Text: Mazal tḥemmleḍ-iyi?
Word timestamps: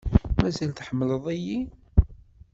Mazal 0.41 0.71
tḥemmleḍ-iyi? 0.71 1.59